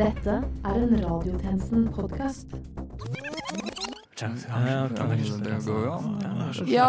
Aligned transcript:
Dette 0.00 0.32
er 0.64 0.76
en 0.80 0.92
Radiotjenesten-podkast. 0.96 2.54
Ja, 6.70 6.86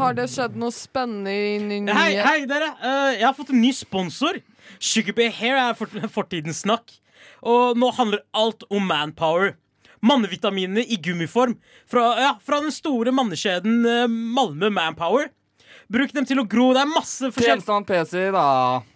har 0.00 0.16
det 0.18 0.24
skjedd 0.32 0.56
noe 0.58 0.74
spennende 0.74 1.30
i 1.30 1.60
nye 1.62 1.94
Hei, 1.94 2.16
hei 2.18 2.40
dere! 2.50 2.72
Uh, 2.82 3.12
jeg 3.14 3.26
har 3.28 3.36
fått 3.38 3.52
en 3.54 3.62
ny 3.62 3.70
sponsor. 3.76 4.40
Sugarbee 4.82 5.30
Hair 5.36 5.60
er 5.62 5.78
fort 5.78 5.94
fortidens 6.16 6.64
snakk. 6.64 6.96
Og 7.46 7.78
nå 7.78 7.92
handler 7.94 8.24
alt 8.34 8.66
om 8.66 8.82
manpower. 8.90 9.54
Mannevitaminene 10.02 10.82
i 10.82 10.98
gummiform 10.98 11.54
fra, 11.86 12.08
ja, 12.18 12.34
fra 12.42 12.58
den 12.64 12.74
store 12.74 13.14
mannekjeden 13.14 13.86
eh, 13.86 14.10
Malmö 14.10 14.74
Manpower. 14.74 15.30
Bruk 15.92 16.14
dem 16.16 16.26
til 16.28 16.40
å 16.40 16.46
gro. 16.48 16.70
Det 16.76 16.84
er 16.84 16.90
masse 16.90 17.28
forskjell... 17.28 17.58
Tjenestemann 17.58 17.88
PC, 17.88 18.30
da. 18.34 18.46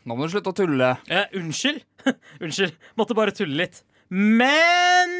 Nå 0.08 0.16
må 0.16 0.24
du 0.26 0.32
slutte 0.32 0.54
å 0.54 0.56
tulle. 0.56 0.94
Eh, 1.10 1.28
unnskyld. 1.38 1.84
unnskyld. 2.44 2.76
Måtte 2.98 3.16
bare 3.18 3.34
tulle 3.36 3.60
litt. 3.64 3.82
Men 4.08 5.10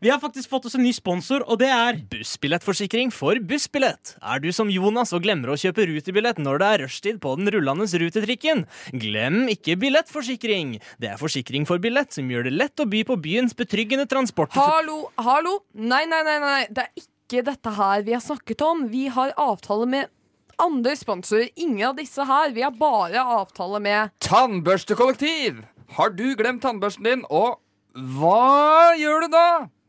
vi 0.00 0.08
har 0.08 0.20
faktisk 0.22 0.48
fått 0.48 0.64
oss 0.70 0.76
en 0.78 0.82
ny 0.82 0.92
sponsor, 0.96 1.42
og 1.44 1.58
det 1.60 1.68
er 1.68 1.98
Bussbillettforsikring 2.08 3.12
for 3.12 3.36
bussbillett. 3.44 4.14
Er 4.24 4.40
du 4.40 4.48
som 4.56 4.70
Jonas 4.72 5.12
og 5.12 5.26
glemmer 5.26 5.52
å 5.52 5.58
kjøpe 5.60 5.84
rutebillett 5.90 6.40
når 6.40 6.62
det 6.62 6.70
er 6.70 6.82
rushtid 6.86 7.20
på 7.20 7.34
den 7.36 7.52
rullende 7.52 7.84
rutetrikken? 7.84 8.64
Glem 8.96 9.44
ikke 9.52 9.76
billettforsikring. 9.84 10.78
Det 10.96 11.12
er 11.12 11.20
forsikring 11.20 11.68
for 11.68 11.82
billett 11.82 12.16
som 12.16 12.32
gjør 12.32 12.48
det 12.48 12.56
lett 12.56 12.80
å 12.80 12.88
by 12.88 13.04
på 13.08 13.20
byens 13.28 13.56
betryggende 13.58 14.08
transport. 14.08 14.56
Hallo, 14.56 15.10
hallo! 15.20 15.58
Nei, 15.76 16.06
nei, 16.08 16.24
nei, 16.24 16.40
nei, 16.42 16.60
det 16.72 16.88
er 16.88 17.04
ikke 17.04 17.44
dette 17.44 17.76
her 17.76 18.06
vi 18.06 18.16
har 18.16 18.24
snakket 18.24 18.64
om. 18.64 18.86
Vi 18.88 19.10
har 19.12 19.36
avtale 19.36 19.84
med 19.92 20.14
andre 20.62 20.94
sponsorer. 20.98 21.48
Ingen 21.56 21.88
av 21.90 21.96
disse 21.98 22.24
her. 22.26 22.52
Vi 22.54 22.62
har 22.62 22.74
bare 22.76 23.22
avtale 23.22 23.80
med 23.80 24.14
Tannbørstekollektiv! 24.24 25.64
Har 25.96 26.10
du 26.12 26.34
glemt 26.36 26.60
tannbørsten 26.62 27.06
din, 27.06 27.22
og 27.32 27.62
hva 27.96 28.92
gjør 29.00 29.24
du 29.24 29.28
da? 29.32 29.46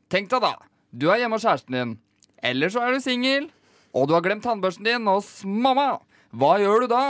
Tenk 0.10 0.30
deg 0.32 0.42
da. 0.46 0.54
Du 0.96 1.10
er 1.12 1.20
hjemme 1.20 1.36
hos 1.36 1.44
kjæresten 1.44 1.76
din. 1.76 1.96
Eller 2.42 2.72
så 2.72 2.86
er 2.86 2.96
du 2.96 3.04
singel. 3.04 3.50
Og 3.92 4.08
du 4.08 4.14
har 4.16 4.24
glemt 4.24 4.46
tannbørsten 4.46 4.88
din 4.88 5.10
hos 5.12 5.42
mamma. 5.44 5.98
Hva 6.32 6.54
gjør 6.62 6.86
du 6.86 6.94
da? 6.94 7.04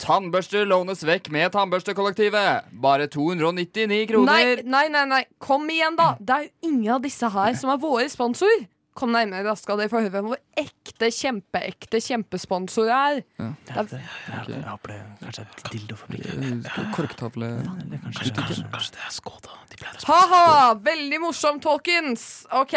Tannbørster 0.00 0.64
lånes 0.64 1.02
vekk 1.04 1.28
med 1.34 1.50
Tannbørstekollektivet. 1.52 2.70
Bare 2.80 3.08
299 3.12 4.06
kroner. 4.08 4.62
nei, 4.64 4.86
nei, 4.88 5.04
nei. 5.10 5.24
Kom 5.42 5.66
igjen, 5.68 5.98
da. 5.98 6.14
Det 6.20 6.36
er 6.36 6.46
jo 6.46 6.70
ingen 6.70 6.94
av 6.94 7.02
disse 7.04 7.28
her 7.34 7.56
som 7.58 7.74
er 7.74 7.82
våre 7.82 8.06
sponsor. 8.08 8.62
Kom 8.98 9.12
nærmere, 9.14 9.44
da 9.46 9.54
skal 9.54 9.78
dere 9.78 9.90
få 9.92 10.00
høre 10.02 10.10
hvem 10.12 10.30
vår 10.32 10.40
ekte, 10.58 11.08
kjempeekte 11.14 12.00
kjempesponsor 12.02 12.90
er. 12.90 13.20
Det 13.38 13.76
er 13.76 13.92
Jeg 13.94 14.64
håper 14.66 14.92
det 14.92 15.00
kanskje 15.20 15.44
er 15.44 15.68
dildofabrikken. 15.70 16.62
Korktavle 16.96 17.50
Kanskje, 17.62 18.32
kanskje, 18.34 18.64
kanskje 18.72 18.96
det 18.96 19.04
er 19.06 19.14
Skoda. 19.14 19.58
De 19.70 19.78
Ha-ha! 20.10 20.74
Veldig 20.84 21.20
morsomt, 21.22 21.62
folkens. 21.64 22.26
OK. 22.50 22.74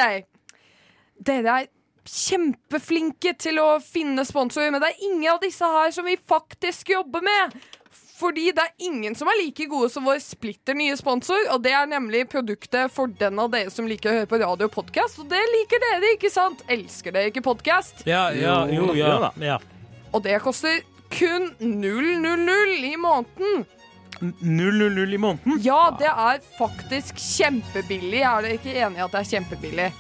Dere 1.24 1.58
er 1.64 1.72
kjempeflinke 2.04 3.34
til 3.40 3.60
å 3.64 3.70
finne 3.84 4.26
sponsorer, 4.28 4.72
men 4.74 4.84
det 4.84 4.92
er 4.94 5.06
ingen 5.10 5.32
av 5.34 5.42
disse 5.44 5.66
her 5.66 5.94
som 5.96 6.06
vi 6.08 6.18
faktisk 6.20 6.94
jobber 6.94 7.24
med. 7.26 7.58
Fordi 8.24 8.54
det 8.56 8.64
er 8.64 8.88
ingen 8.88 9.16
som 9.20 9.28
er 9.28 9.36
like 9.42 9.66
gode 9.68 9.90
som 9.92 10.06
vår 10.08 10.22
splitter 10.24 10.78
nye 10.80 10.96
sponsor, 10.96 11.42
og 11.52 11.60
det 11.66 11.74
er 11.76 11.90
nemlig 11.92 12.24
produktet 12.32 12.94
for 12.94 13.12
den 13.20 13.42
av 13.42 13.52
dere 13.52 13.74
som 13.74 13.90
liker 13.90 14.14
å 14.14 14.16
høre 14.22 14.30
på 14.32 14.40
radio 14.40 14.70
og 14.70 14.76
podkast. 14.78 15.20
Og 15.20 15.28
det 15.32 15.42
liker 15.58 15.84
dere, 15.84 16.14
ikke 16.16 16.32
sant? 16.32 16.64
Elsker 16.72 17.12
dere 17.12 17.34
ikke 17.34 17.44
podkast? 17.44 18.06
Ja, 18.08 18.30
ja, 18.32 18.62
jo, 18.72 18.94
ja. 18.96 19.18
Da. 19.26 19.34
ja. 19.44 19.60
Og 20.16 20.24
det 20.24 20.40
koster 20.46 20.80
kun 21.12 21.52
000 21.60 22.88
i 22.88 22.96
måneden. 22.96 23.66
000 24.40 25.14
i 25.14 25.20
måneden. 25.20 25.60
Ja, 25.66 25.90
det 26.00 26.08
er 26.08 26.40
faktisk 26.56 27.20
kjempebillig. 27.20 28.24
Er 28.24 28.48
dere 28.48 28.56
ikke 28.62 28.78
enig 28.78 29.02
i 29.02 29.04
at 29.04 29.12
det 29.18 29.24
er 29.26 29.32
kjempebillig? 29.36 29.92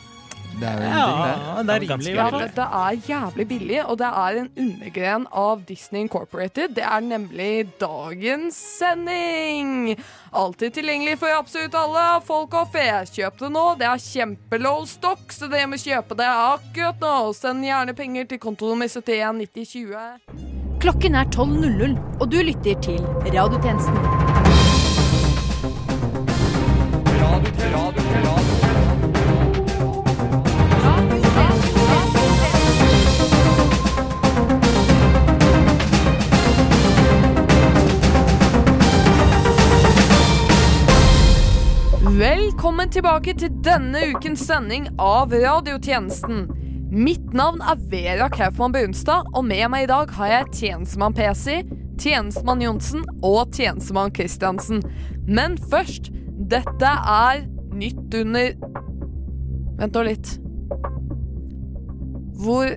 Det 0.59 0.67
er 0.69 0.77
jo 0.77 0.89
Ja, 0.93 1.05
det. 1.57 1.65
det 1.67 1.73
er 1.75 1.79
rimelig, 1.83 2.07
i 2.07 2.15
Ja, 2.15 2.21
hvert 2.23 2.31
fall. 2.31 2.41
det, 2.41 2.55
det 2.55 2.67
er 2.79 2.91
jævlig 3.09 3.47
billig, 3.49 3.79
og 3.89 3.97
det 3.97 4.07
er 4.07 4.37
en 4.41 4.49
undergren 4.63 5.27
av 5.31 5.63
Disney 5.67 6.01
Incorporated. 6.05 6.75
Det 6.75 6.83
er 6.83 6.99
nemlig 7.01 7.67
dagens 7.81 8.55
sending. 8.79 9.95
Alltid 10.33 10.73
tilgjengelig 10.77 11.17
for 11.19 11.27
absolutt 11.37 11.75
alle, 11.75 12.05
folk 12.25 12.53
og 12.53 12.67
fe. 12.73 12.85
Kjøp 13.13 13.39
det 13.39 13.51
nå. 13.51 13.65
Det 13.81 13.87
er 13.89 13.97
kjempelow 14.05 14.85
stock, 14.89 15.25
så 15.33 15.49
dere 15.51 15.67
må 15.67 15.75
kjøpe 15.81 16.17
det 16.17 16.29
akkurat 16.29 16.99
nå. 17.01 17.15
Send 17.37 17.65
gjerne 17.65 17.93
penger 17.97 18.25
til 18.29 18.39
kontonummer 18.39 18.87
719020. 18.87 20.79
Klokken 20.83 21.15
er 21.15 21.25
12.00, 21.31 21.97
og 22.19 22.29
du 22.31 22.41
lytter 22.43 22.75
til 22.83 22.99
Radiotjenesten. 23.31 24.62
Tilbake 42.93 43.33
til 43.41 43.49
denne 43.65 43.97
ukens 44.13 44.43
sending 44.45 44.85
av 45.01 45.31
Radiotjenesten. 45.33 46.43
Mitt 46.93 47.31
navn 47.33 47.63
er 47.65 47.79
Vera 47.89 48.27
Kaufmann 48.29 48.75
Brunstad, 48.75 49.25
og 49.33 49.47
med 49.49 49.65
meg 49.73 49.87
i 49.87 49.89
dag 49.89 50.11
har 50.13 50.29
jeg 50.29 50.51
tjenestemann 50.59 51.15
PC, 51.17 51.63
tjenestemann 51.97 52.61
Johnsen 52.61 53.01
og 53.25 53.55
tjenestemann 53.57 54.13
Christiansen. 54.13 54.83
Men 55.25 55.57
først, 55.71 56.11
dette 56.37 56.93
er 57.15 57.47
nytt 57.73 58.13
under 58.21 58.53
Vent 59.73 59.97
nå 59.97 60.05
litt. 60.05 60.35
Hvor 62.43 62.75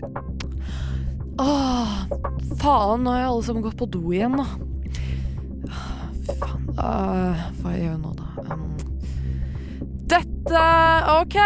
Åh, 1.45 1.97
faen, 2.57 3.05
nå 3.05 3.13
har 3.13 3.21
jeg 3.21 3.29
alle 3.35 3.45
sammen 3.45 3.67
gått 3.67 3.77
på 3.77 3.93
do 3.93 4.01
igjen, 4.17 4.41
da. 4.41 4.49
Faen. 6.33 6.69
Uh, 6.81 7.49
hva 7.61 7.77
gjør 7.77 7.91
jeg 7.91 8.01
nå, 8.01 8.17
da? 8.17 8.47
Um, 8.49 8.86
dette 10.47 11.21
OK, 11.21 11.37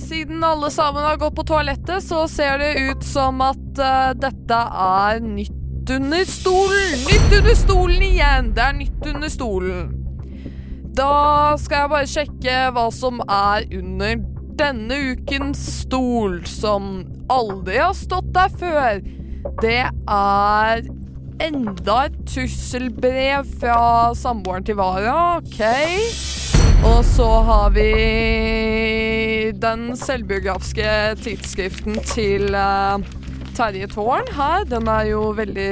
siden 0.00 0.44
alle 0.44 0.70
sammen 0.70 1.02
har 1.02 1.16
gått 1.16 1.34
på 1.34 1.42
toalettet, 1.42 2.02
så 2.02 2.28
ser 2.28 2.58
det 2.58 2.74
ut 2.90 3.04
som 3.04 3.40
at 3.40 3.78
uh, 3.78 4.14
dette 4.18 4.58
er 4.82 5.20
nytt 5.22 5.90
under 5.90 6.24
stolen. 6.26 6.96
Nytt 7.06 7.38
under 7.38 7.54
stolen 7.54 8.02
igjen! 8.02 8.52
Det 8.54 8.64
er 8.64 8.74
nytt 8.80 9.06
under 9.06 9.28
stolen. 9.32 9.94
Da 10.98 11.54
skal 11.60 11.84
jeg 11.84 11.92
bare 11.92 12.10
sjekke 12.10 12.56
hva 12.74 12.88
som 12.94 13.22
er 13.22 13.68
under 13.78 14.18
denne 14.58 14.98
ukens 15.12 15.60
stol, 15.84 16.40
som 16.50 17.04
aldri 17.30 17.78
har 17.78 17.94
stått 17.94 18.32
der 18.34 18.50
før. 18.58 18.98
Det 19.62 19.84
er 19.86 20.82
enda 21.38 22.00
et 22.08 22.18
trusselbrev 22.26 23.46
fra 23.62 23.78
samboeren 24.18 24.66
til 24.66 24.80
Vara. 24.82 25.38
OK. 25.38 25.62
Og 26.86 27.04
så 27.04 27.26
har 27.42 27.70
vi 27.74 27.88
den 29.58 29.96
selvbiografiske 29.98 30.90
tidsskriften 31.24 31.98
til 32.06 32.54
uh, 32.54 33.02
Terje 33.56 33.88
Tårn 33.90 34.28
her. 34.36 34.64
Den 34.70 34.86
er 34.90 35.08
jo 35.10 35.30
veldig 35.34 35.70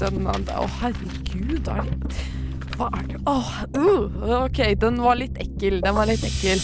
den 0.00 0.28
Å, 0.30 0.66
herregud. 0.80 1.68
Er 1.68 1.84
det, 1.84 2.20
hva 2.76 2.88
er 2.96 3.08
det 3.10 3.20
Åh, 3.28 3.50
uh, 3.76 4.44
OK, 4.44 4.62
den 4.80 5.00
var 5.04 5.20
litt 5.20 5.36
ekkel. 5.42 5.82
Den 5.84 5.98
var 5.98 6.08
litt 6.08 6.24
ekkel. 6.24 6.62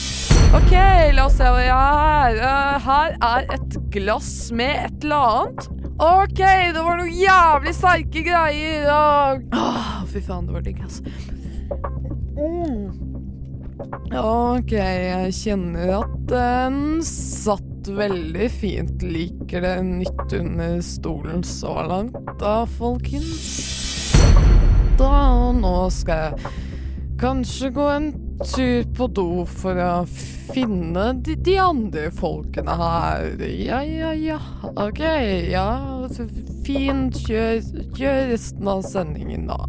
OK, 0.56 0.72
la 1.16 1.26
oss 1.26 1.36
se 1.36 1.48
hva 1.50 1.60
jeg 1.60 1.74
har 1.74 1.98
her. 2.00 2.38
Eh, 2.38 2.86
her 2.86 3.16
er 3.28 3.50
et 3.56 3.76
glass 3.92 4.30
med 4.56 4.86
et 4.86 5.04
eller 5.04 5.26
annet. 5.32 5.68
OK, 5.96 6.40
det 6.76 6.86
var 6.86 7.00
noe 7.00 7.12
jævlig 7.12 7.74
sterke 7.76 8.24
greier. 8.24 8.88
Åh, 9.52 9.92
fy 10.12 10.22
faen, 10.24 10.48
det 10.48 10.56
var 10.56 10.64
digg, 10.64 10.80
altså. 10.86 11.04
Mm. 12.36 13.15
Ok, 13.76 14.72
jeg 14.72 15.32
kjenner 15.36 15.90
at 15.98 16.12
den 16.30 16.76
satt 17.04 17.90
veldig 17.92 18.48
fint. 18.50 19.02
Liker 19.04 19.64
det 19.64 19.74
nytt 19.84 20.36
under 20.38 20.78
stolen 20.84 21.44
så 21.46 21.74
langt, 21.86 22.16
da, 22.40 22.62
folkens. 22.78 23.50
Da, 24.96 25.52
nå 25.52 25.74
skal 25.92 26.30
jeg 26.30 26.54
kanskje 27.20 27.70
gå 27.76 27.84
en 27.92 28.08
tur 28.44 28.88
på 28.96 29.08
do 29.16 29.28
for 29.48 29.78
å 29.80 29.92
finne 30.08 31.10
de, 31.24 31.36
de 31.36 31.56
andre 31.60 32.08
folkene 32.16 32.76
her. 32.80 33.40
Ja, 33.44 33.82
ja, 33.84 34.12
ja. 34.16 34.40
Ok, 34.72 35.02
ja. 35.52 35.68
Fint. 36.66 37.20
Kjør, 37.28 37.60
kjør 37.96 38.22
resten 38.32 38.72
av 38.72 38.86
sendingen, 38.88 39.50
da. 39.52 39.60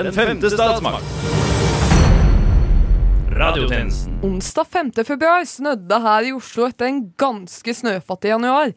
Den 0.00 0.12
femte 0.12 0.50
statsmakt. 0.50 1.04
Radiotjenesten. 3.30 4.14
Onsdag 4.22 4.64
5. 4.64 4.92
februar 5.04 5.44
snødde 5.44 5.98
her 6.00 6.28
i 6.28 6.32
Oslo 6.32 6.64
etter 6.70 6.88
en 6.88 7.02
ganske 7.20 7.74
snøfattig 7.76 8.30
januar. 8.32 8.72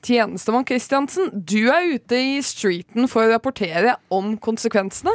Tjenestemann 0.00 0.64
Kristiansen, 0.64 1.28
du 1.44 1.68
er 1.68 1.90
ute 1.92 2.16
i 2.16 2.38
streeten 2.40 3.04
for 3.04 3.26
å 3.26 3.34
rapportere 3.34 3.98
om 4.08 4.32
konsekvensene. 4.40 5.12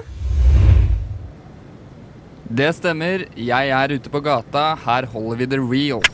Det 2.46 2.70
stemmer. 2.78 3.26
Jeg 3.34 3.72
er 3.74 3.96
ute 3.98 4.14
på 4.14 4.22
gata. 4.22 4.76
Her 4.86 5.10
holder 5.10 5.42
vi 5.42 5.48
the 5.56 5.60
real. 5.64 6.06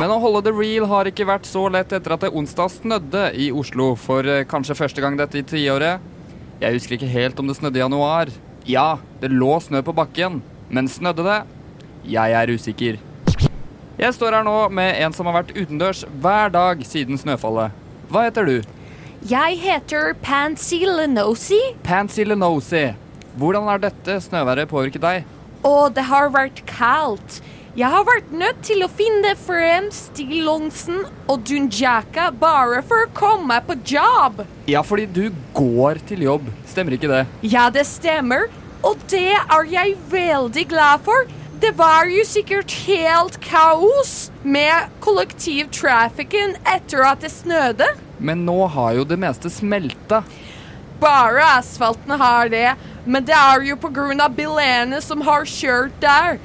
Men 0.00 0.10
å 0.10 0.18
holde 0.18 0.48
the 0.48 0.56
real 0.56 0.88
har 0.90 1.06
ikke 1.06 1.30
vært 1.30 1.46
så 1.46 1.68
lett 1.70 1.94
etter 1.94 2.16
at 2.16 2.26
det 2.26 2.34
onsdag 2.34 2.74
snødde 2.80 3.28
i 3.38 3.52
Oslo 3.54 3.92
for 3.94 4.26
eh, 4.26 4.42
kanskje 4.50 4.80
første 4.82 5.04
gang 5.04 5.14
dette 5.20 5.38
i 5.38 5.46
tiåret. 5.46 6.10
Jeg 6.62 6.76
husker 6.76 6.94
ikke 6.94 7.10
helt 7.10 7.40
om 7.42 7.48
det 7.50 7.56
snødde 7.58 7.80
i 7.80 7.82
januar. 7.82 8.28
Ja, 8.70 9.00
det 9.18 9.32
lå 9.34 9.56
snø 9.58 9.80
på 9.82 9.94
bakken, 9.98 10.36
men 10.70 10.86
snødde 10.86 11.24
det? 11.26 11.38
Jeg 12.06 12.36
er 12.38 12.52
usikker. 12.54 13.00
Jeg 13.98 14.14
står 14.14 14.36
her 14.36 14.46
nå 14.46 14.54
med 14.70 14.94
en 15.02 15.14
som 15.16 15.26
har 15.26 15.40
vært 15.40 15.50
utendørs 15.58 16.04
hver 16.22 16.52
dag 16.54 16.84
siden 16.86 17.18
snøfallet. 17.18 17.74
Hva 18.12 18.28
heter 18.28 18.46
du? 18.46 18.54
Jeg 19.26 19.58
heter 19.58 20.14
Pansy 20.22 20.84
Lenosi, 20.86 21.58
Pansy 21.82 22.22
Lenosi. 22.26 22.84
Hvordan 23.38 23.66
har 23.66 23.82
dette 23.82 24.20
snøværet 24.22 24.70
påvirket 24.70 25.02
deg? 25.02 25.26
Å, 25.66 25.90
det 25.90 26.06
har 26.06 26.30
vært 26.30 26.62
kaldt. 26.70 27.40
Jeg 27.72 27.88
har 27.88 28.02
vært 28.04 28.32
nødt 28.36 28.58
til 28.68 28.82
å 28.84 28.86
finne 28.92 29.30
frem 29.40 29.86
stillongsen 29.96 31.06
og 31.32 31.46
dunjaka 31.48 32.26
bare 32.36 32.82
for 32.84 33.06
å 33.06 33.12
komme 33.16 33.56
på 33.64 33.78
jobb. 33.94 34.42
Ja, 34.68 34.82
fordi 34.84 35.06
du 35.08 35.38
går 35.56 36.02
til 36.10 36.26
jobb. 36.26 36.50
Stemmer 36.68 36.98
ikke 36.98 37.08
det? 37.08 37.22
Ja, 37.48 37.70
det 37.72 37.86
stemmer, 37.88 38.50
og 38.84 39.00
det 39.08 39.38
er 39.38 39.72
jeg 39.72 39.96
veldig 40.12 40.66
glad 40.68 41.00
for. 41.08 41.32
Det 41.64 41.72
var 41.80 42.12
jo 42.12 42.26
sikkert 42.28 42.76
helt 42.84 43.40
kaos 43.40 44.28
med 44.44 44.92
kollektivtrafikken 45.00 46.58
etter 46.68 47.08
at 47.08 47.24
det 47.24 47.32
snødde. 47.32 47.88
Men 48.20 48.44
nå 48.44 48.66
har 48.76 49.00
jo 49.00 49.08
det 49.08 49.16
meste 49.24 49.48
smelta. 49.48 50.20
Bare 51.00 51.54
asfalten 51.56 52.20
har 52.20 52.52
det, 52.52 52.74
men 53.08 53.24
det 53.24 53.38
er 53.40 53.64
jo 53.72 53.80
på 53.80 53.88
grunn 53.96 54.20
av 54.20 54.36
bilene 54.36 55.00
som 55.00 55.24
har 55.24 55.48
kjørt 55.48 55.96
der. 56.04 56.36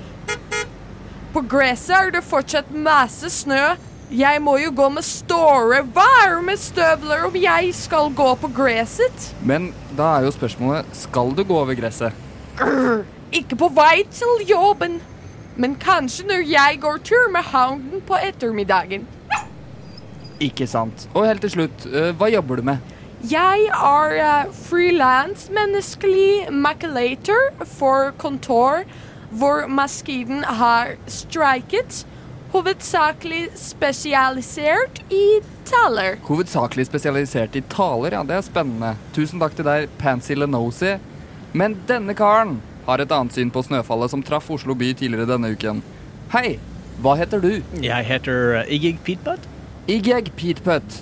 På 1.34 1.44
gresset 1.44 1.96
er 1.96 2.12
det 2.16 2.24
fortsatt 2.26 2.70
masse 2.72 3.30
snø. 3.34 3.76
Jeg 4.08 4.40
må 4.40 4.54
jo 4.62 4.72
gå 4.72 4.88
med 4.96 5.04
store, 5.04 5.82
varme 5.96 6.56
støvler 6.58 7.26
om 7.28 7.36
jeg 7.36 7.74
skal 7.76 8.14
gå 8.16 8.30
på 8.40 8.50
gresset. 8.56 9.34
Men 9.44 9.74
da 9.98 10.14
er 10.16 10.28
jo 10.28 10.32
spørsmålet 10.32 10.88
skal 10.96 11.34
du 11.36 11.44
gå 11.44 11.58
over 11.60 11.76
gresset. 11.76 12.16
Ikke 13.36 13.58
på 13.60 13.68
vei 13.76 14.06
til 14.16 14.48
jobben, 14.48 15.02
men 15.60 15.76
kanskje 15.76 16.30
når 16.30 16.48
jeg 16.48 16.80
går 16.82 17.02
tur 17.04 17.28
med 17.36 17.52
hunden 17.52 18.04
på 18.08 18.20
ettermiddagen. 18.24 19.04
Ikke 20.40 20.68
sant. 20.70 21.10
Og 21.14 21.28
helt 21.28 21.44
til 21.44 21.58
slutt, 21.58 21.90
hva 22.16 22.32
jobber 22.32 22.62
du 22.62 22.70
med? 22.72 22.96
Jeg 23.28 23.66
er 23.74 24.12
uh, 24.22 24.46
frilans-menneskelig 24.54 26.54
maculator 26.54 27.50
for 27.66 28.14
kontor 28.22 28.86
hvor 29.30 29.68
maskinen 29.68 30.44
har 30.44 30.96
streiket. 31.12 32.06
Hovedsakelig 32.54 33.50
spesialisert 33.60 35.02
i 35.12 35.40
taler. 35.68 36.16
Hovedsakelig 36.24 36.88
spesialisert 36.88 37.56
i 37.60 37.62
taler, 37.62 38.16
ja, 38.16 38.24
det 38.24 38.38
er 38.38 38.46
spennende. 38.46 38.94
Tusen 39.16 39.42
takk 39.44 39.58
til 39.58 39.68
deg, 39.68 39.92
Pansy 40.00 40.38
Lenosi. 40.38 40.96
Men 41.58 41.76
denne 41.90 42.16
karen 42.16 42.62
har 42.88 43.04
et 43.04 43.12
annet 43.12 43.36
syn 43.36 43.52
på 43.52 43.66
snøfallet 43.68 44.14
som 44.14 44.24
traff 44.24 44.48
Oslo 44.54 44.76
by 44.80 44.94
tidligere 44.96 45.28
denne 45.28 45.52
uken. 45.52 45.84
Hei, 46.32 46.56
hva 47.04 47.18
heter 47.20 47.44
du? 47.44 47.52
Jeg 47.84 48.08
heter 48.08 48.64
Igeg 48.64 48.96
Igig 48.96 49.04
Peatbutt. 49.06 49.50
Igeg 49.92 50.32
Peatputt. 50.40 51.02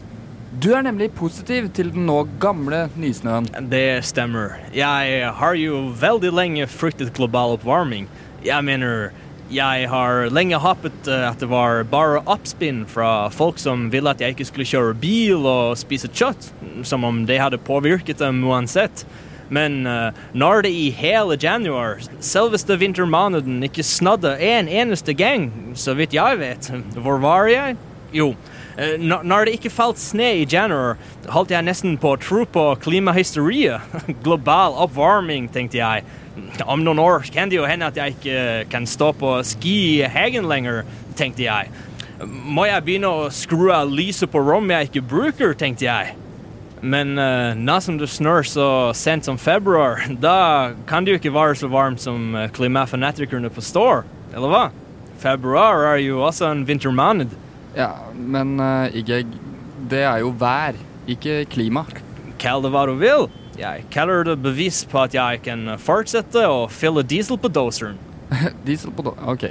Du 0.55 0.69
er 0.71 0.85
nemlig 0.85 1.09
positiv 1.17 1.65
til 1.75 1.89
den 1.91 2.05
nå 2.07 2.21
gamle 2.39 2.85
nysnøen. 2.95 3.49
Det 3.67 4.05
stemmer. 4.07 4.53
Jeg 4.71 5.31
har 5.35 5.55
jo 5.59 5.81
veldig 5.99 6.29
lenge 6.31 6.67
fryktet 6.71 7.11
global 7.17 7.57
oppvarming. 7.57 8.05
Jeg 8.45 8.63
mener, 8.63 9.09
jeg 9.51 9.89
har 9.91 10.29
lenge 10.31 10.55
håpet 10.63 11.09
eh, 11.11 11.25
at 11.27 11.43
det 11.43 11.49
var 11.51 11.83
bare 11.91 12.21
oppspinn 12.23 12.85
fra 12.87 13.27
folk 13.35 13.59
som 13.59 13.89
ville 13.91 14.13
at 14.13 14.23
jeg 14.23 14.35
ikke 14.37 14.47
skulle 14.47 14.69
kjøre 14.69 14.93
bil 15.01 15.43
og 15.43 15.75
spise 15.81 16.07
kjøtt, 16.07 16.47
som 16.87 17.03
om 17.03 17.25
det 17.27 17.41
hadde 17.41 17.59
påvirket 17.59 18.23
dem 18.23 18.39
uansett. 18.47 19.03
Men 19.51 19.83
eh, 19.89 20.21
når 20.31 20.63
det 20.69 20.71
i 20.71 20.85
hele 20.95 21.35
januar, 21.41 21.99
selveste 22.23 22.79
vintermåneden, 22.79 23.59
ikke 23.67 23.83
snødde 23.83 24.37
en 24.39 24.71
eneste 24.71 25.17
gang, 25.19 25.49
så 25.75 25.97
vidt 25.99 26.15
jeg 26.15 26.39
vet, 26.39 26.71
hvor 26.95 27.19
var 27.25 27.51
jeg? 27.51 27.75
Jo, 28.15 28.29
eh, 28.79 28.95
når 28.99 29.47
det 29.47 29.57
ikke 29.57 29.73
falt 29.73 29.99
sne 29.99 30.29
i 30.39 30.45
januar, 30.47 30.95
holdt 31.33 31.51
jeg 31.51 31.67
nesten 31.67 31.97
på 31.99 32.13
å 32.15 32.19
tro 32.21 32.45
på 32.47 32.67
klimahysteriet. 32.85 33.95
Global 34.25 34.77
oppvarming, 34.85 35.49
tenkte 35.51 35.81
jeg. 35.81 36.05
Om 36.63 36.83
noen 36.83 36.99
år 36.99 37.27
kan 37.31 37.51
det 37.51 37.59
jo 37.59 37.67
hende 37.67 37.87
at 37.91 37.99
jeg 37.99 38.15
ikke 38.15 38.39
kan 38.71 38.87
stå 38.87 39.11
på 39.19 39.37
ski 39.47 39.75
i 39.99 40.07
hagen 40.11 40.47
lenger, 40.51 40.83
tenkte 41.19 41.47
jeg. 41.47 41.71
Må 42.23 42.67
jeg 42.69 42.83
begynne 42.87 43.11
å 43.11 43.31
skru 43.35 43.69
av 43.75 43.91
lyset 43.91 44.31
på 44.31 44.39
rom 44.43 44.71
jeg 44.71 44.89
ikke 44.89 45.03
bruker, 45.11 45.55
tenkte 45.59 45.89
jeg. 45.89 46.15
Men 46.85 47.15
uh, 47.17 47.55
nå 47.57 47.77
som 47.81 47.97
det 47.97 48.07
snør 48.11 48.45
så 48.47 48.67
sent 48.95 49.27
som 49.27 49.39
februar, 49.41 50.05
da 50.27 50.71
kan 50.87 51.03
det 51.03 51.15
jo 51.15 51.19
ikke 51.19 51.35
være 51.35 51.59
så 51.59 51.71
varmt 51.71 52.03
som 52.03 52.35
uh, 52.35 52.47
klimafanatikerne 52.55 53.51
påstår, 53.51 54.05
eller 54.35 54.51
hva? 54.51 54.65
Februar 55.19 55.87
er 55.93 56.03
jo 56.03 56.21
også 56.27 56.51
en 56.51 56.65
vintermåned. 56.67 57.33
Ja, 57.75 57.91
men 58.15 58.55
uh, 58.61 58.87
ikke 58.95 59.23
det 59.89 60.01
er 60.07 60.21
jo 60.23 60.31
vær, 60.39 60.77
ikke 61.11 61.43
klima. 61.51 61.85
Kall 62.41 62.63
det 62.63 62.71
hva 62.73 62.85
du 62.89 62.95
vil. 62.99 63.27
Jeg 63.55 63.85
kaller 63.93 64.25
det 64.27 64.35
bevis 64.43 64.81
på 64.89 64.99
at 65.05 65.13
jeg 65.15 65.41
kan 65.45 65.75
fortsette 65.79 66.41
å 66.49 66.65
fylle 66.71 67.05
diesel 67.07 67.39
på 67.39 67.51
doseren. 67.51 67.99
Diesel 68.67 68.91
på 68.95 69.05
doseren 69.05 69.29
Ok. 69.31 69.45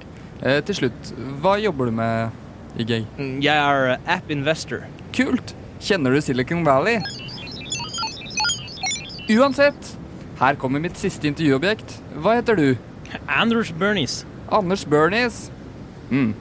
Eh, 0.44 0.58
til 0.66 0.76
slutt, 0.76 1.12
hva 1.40 1.54
jobber 1.62 1.88
du 1.88 1.94
med, 1.96 2.40
Igeg? 2.80 3.06
Jeg 3.40 3.54
er 3.54 3.94
app-investor. 4.16 4.82
Kult! 5.14 5.54
Kjenner 5.84 6.16
du 6.16 6.20
Silicon 6.24 6.64
Valley? 6.66 6.98
Uansett, 9.32 9.94
her 10.40 10.58
kommer 10.60 10.82
mitt 10.82 10.98
siste 11.00 11.30
intervjuobjekt. 11.30 11.96
Hva 12.20 12.36
heter 12.40 12.58
du? 12.58 12.66
Anders 13.30 13.70
Bernies. 13.78 14.24
Anders 14.52 14.84
Bernies. 14.84 15.46
Mm. 16.10 16.34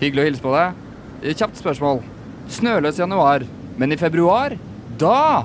Hyggelig 0.00 0.22
å 0.22 0.28
hilse 0.30 0.44
på 0.44 0.54
deg. 0.54 0.81
Eh, 1.22 1.34
Kjapt 1.38 1.56
spørsmål. 1.60 2.02
Snøløs 2.50 2.98
januar, 2.98 3.44
men 3.78 3.92
i 3.92 3.96
februar? 3.96 4.56
Da! 4.98 5.44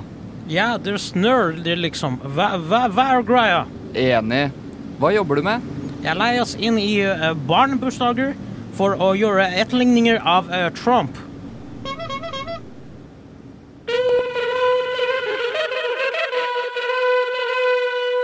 Ja, 0.50 0.78
det 0.82 0.96
snør, 1.04 1.54
det 1.64 1.78
liksom. 1.78 2.18
Hva, 2.34 2.56
hva, 2.58 2.88
hva 2.90 3.06
er 3.14 3.26
greia? 3.28 3.60
Enig. 3.94 4.48
Hva 4.98 5.12
jobber 5.14 5.38
du 5.38 5.46
med? 5.46 5.66
Jeg 6.02 6.18
leies 6.18 6.56
inn 6.58 6.78
i 6.82 7.02
uh, 7.06 7.34
barnebursdager 7.50 8.34
for 8.78 8.98
å 9.02 9.12
gjøre 9.18 9.46
etterligninger 9.62 10.22
av 10.22 10.50
eh, 10.54 10.70
Trump. 10.78 11.18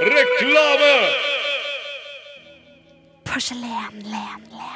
Reklame! 0.04 0.94
Porselen, 3.24 3.64
len, 3.64 4.02
len, 4.12 4.42
len. 4.52 4.73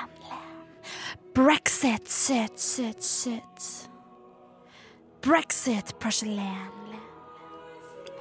Brexit, 1.37 2.09
sit, 2.09 2.59
sit, 2.59 3.03
sit. 3.03 3.89
Brexit, 5.21 5.99
porselen. 5.99 6.71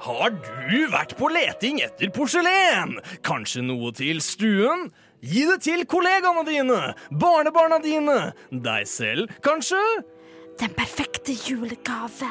Har 0.05 0.35
du 0.69 0.83
vært 0.91 1.15
på 1.17 1.31
leting 1.33 1.79
etter 1.81 2.11
porselen? 2.13 2.99
Kanskje 3.25 3.63
noe 3.65 3.89
til 3.97 4.21
stuen? 4.21 4.91
Gi 5.25 5.47
det 5.49 5.63
til 5.65 5.81
kollegaene 5.89 6.43
dine, 6.45 6.77
barnebarna 7.09 7.81
dine, 7.81 8.19
deg 8.53 8.85
selv, 8.85 9.33
kanskje? 9.41 9.81
Den 10.61 10.77
perfekte 10.77 11.33
julegave. 11.33 12.29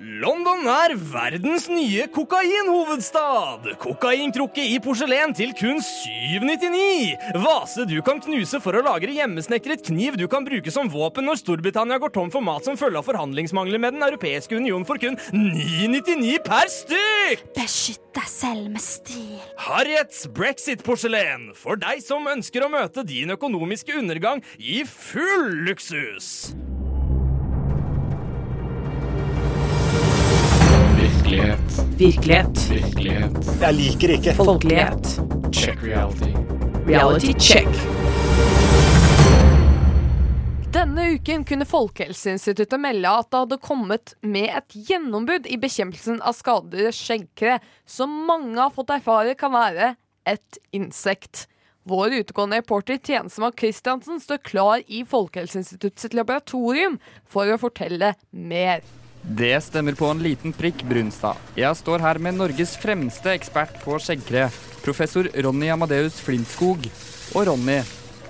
London 0.00 0.64
er 0.64 0.94
verdens 0.96 1.66
nye 1.68 2.06
kokainhovedstad. 2.08 3.66
Kokainkrukke 3.82 4.62
i 4.72 4.78
porselen 4.80 5.34
til 5.36 5.52
kun 5.58 5.82
799. 5.84 7.18
Vase 7.42 7.84
du 7.84 7.98
kan 8.06 8.22
knuse 8.24 8.62
for 8.64 8.78
å 8.78 8.80
lagre 8.86 9.12
hjemmesnekret 9.12 9.84
kniv 9.90 10.16
du 10.16 10.24
kan 10.32 10.46
bruke 10.48 10.72
som 10.72 10.88
våpen 10.88 11.28
når 11.28 11.42
Storbritannia 11.42 12.00
går 12.00 12.14
tom 12.16 12.32
for 12.32 12.40
mat 12.40 12.64
som 12.64 12.80
følge 12.80 13.02
av 13.02 13.10
forhandlingsmangler 13.10 13.82
med 13.84 13.98
Den 13.98 14.08
europeiske 14.08 14.56
union 14.56 14.88
for 14.88 14.96
kun 15.02 15.20
999 15.36 16.40
per 16.48 16.72
stykk. 16.72 17.44
Beskytt 17.60 18.08
deg 18.16 18.32
selv 18.32 18.72
med 18.72 18.86
stil. 18.86 19.36
Harriets 19.68 20.24
Brexit-porselen. 20.32 21.50
For 21.52 21.76
deg 21.76 22.00
som 22.00 22.24
ønsker 22.24 22.64
å 22.64 22.72
møte 22.72 23.04
din 23.04 23.36
økonomiske 23.36 24.00
undergang 24.00 24.40
i 24.56 24.80
full 24.88 25.50
luksus. 25.68 26.54
Virkelighet. 31.40 31.98
Virkelighet. 31.98 32.58
Virkelighet. 32.70 33.46
Jeg 33.60 33.74
liker 33.74 34.10
ikke 34.12 34.32
Folkelighet. 34.36 35.06
Check 35.56 35.80
reality. 35.82 36.34
Reality 36.84 37.32
check. 37.40 37.78
Denne 40.74 41.06
uken 41.14 41.46
kunne 41.48 41.64
Folkehelseinstituttet 41.64 42.76
melde 42.82 43.14
at 43.22 43.30
det 43.32 43.40
hadde 43.40 43.60
kommet 43.64 44.14
med 44.20 44.52
et 44.52 44.76
gjennombud 44.90 45.48
i 45.48 45.56
bekjempelsen 45.62 46.20
av 46.20 46.36
skadede 46.36 46.92
skjeggkre, 46.92 47.56
som 47.88 48.20
mange 48.28 48.60
har 48.60 48.76
fått 48.76 48.92
erfare 49.00 49.32
kan 49.40 49.56
være 49.56 49.94
et 50.28 50.62
insekt. 50.76 51.46
Vår 51.88 52.20
utegående 52.20 52.60
reporter 52.60 53.00
tjenestemann 53.00 53.56
Christiansen 53.56 54.20
står 54.20 54.44
klar 54.44 54.84
i 54.86 55.06
Folkehelseinstituttet 55.08 56.12
laboratorium 56.12 57.00
for 57.24 57.48
å 57.48 57.60
fortelle 57.64 58.12
mer. 58.30 58.84
Det 59.22 59.60
stemmer 59.60 59.92
på 59.92 60.08
en 60.08 60.22
liten 60.22 60.52
prikk, 60.56 60.82
Brunstad. 60.88 61.36
Jeg 61.58 61.76
står 61.76 62.00
her 62.00 62.18
med 62.22 62.38
Norges 62.38 62.72
fremste 62.80 63.34
ekspert 63.34 63.76
på 63.84 63.98
skjeggkre, 64.00 64.48
professor 64.80 65.28
Ronny 65.44 65.68
Amadeus 65.72 66.16
Flintskog. 66.24 66.88
Og 67.36 67.46
Ronny, 67.50 67.78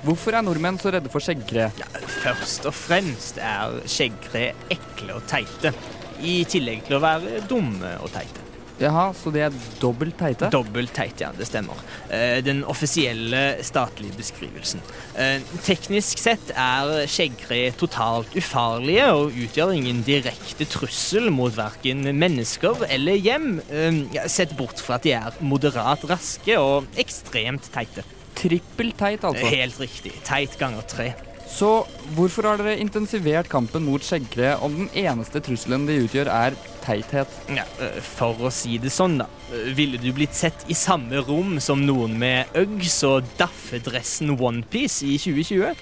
hvorfor 0.03 0.35
er 0.35 0.45
nordmenn 0.45 0.81
så 0.83 0.91
redde 0.91 1.13
for 1.13 1.23
skjeggkre? 1.23 1.71
Først 2.21 2.67
og 2.69 2.75
fremst 2.75 3.39
er 3.39 3.81
skjeggkre 3.87 4.51
ekle 4.75 5.17
og 5.21 5.27
teite. 5.31 5.73
I 6.21 6.43
tillegg 6.45 6.85
til 6.89 6.99
å 6.99 7.05
være 7.07 7.45
dumme 7.49 7.97
og 8.03 8.11
teite. 8.13 8.50
Jaha, 8.81 9.11
så 9.13 9.29
de 9.35 9.43
er 9.45 9.57
dobbelt 9.81 10.17
teite? 10.19 10.49
Dobbelt 10.53 10.93
teite, 10.97 11.27
ja. 11.27 11.31
Det 11.37 11.47
stemmer. 11.49 11.77
Eh, 12.09 12.41
Den 12.45 12.63
offisielle 12.65 13.59
statlige 13.67 14.17
beskrivelsen. 14.17 14.81
Eh, 15.21 15.43
Teknisk 15.67 16.19
sett 16.23 16.53
er 16.57 17.05
skjeggkre 17.11 17.61
totalt 17.77 18.33
ufarlige 18.41 19.11
og 19.13 19.37
utgjør 19.37 19.75
ingen 19.77 20.01
direkte 20.07 20.65
trussel 20.65 21.29
mot 21.35 21.53
verken 21.57 22.07
mennesker 22.17 22.87
eller 22.89 23.21
hjem, 23.21 23.61
eh, 23.69 24.27
sett 24.33 24.57
bort 24.57 24.81
fra 24.81 24.97
at 24.97 25.05
de 25.05 25.13
er 25.13 25.37
moderat 25.41 26.05
raske 26.09 26.57
og 26.59 26.89
ekstremt 26.97 27.69
teite. 27.75 28.05
Trippel 28.41 28.93
teit, 28.97 29.21
altså. 29.21 29.45
Helt 29.53 29.77
riktig. 29.83 30.15
Teit 30.25 30.57
ganger 30.59 30.87
tre. 30.89 31.13
Så 31.51 31.69
hvorfor 32.15 32.47
har 32.47 32.61
dere 32.61 32.79
intensivert 32.81 33.49
kampen 33.51 33.83
mot 33.85 34.03
skjeggkre 34.05 34.55
om 34.65 34.77
den 34.85 34.91
eneste 35.03 35.43
trusselen 35.45 35.83
de 35.89 35.99
utgjør, 36.05 36.31
er 36.31 36.55
teithet? 36.85 37.33
Ja, 37.53 37.65
eh, 37.83 37.99
for 38.17 38.39
å 38.47 38.53
si 38.55 38.79
det 38.81 38.93
sånn, 38.95 39.19
da. 39.21 39.27
Eh, 39.51 39.73
Ville 39.77 39.99
du 40.01 40.09
blitt 40.17 40.35
sett 40.39 40.63
i 40.71 40.77
samme 40.79 41.21
rom 41.27 41.59
som 41.61 41.83
noen 41.85 42.15
med 42.23 42.55
Uggs 42.57 43.01
og 43.09 43.27
daffedressen 43.41 44.33
Onepiece 44.39 45.03
i 45.11 45.19
2020? 45.21 45.75